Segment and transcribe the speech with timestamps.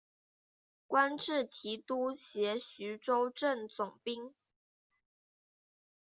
[0.87, 4.33] 官至提督衔徐州镇总兵。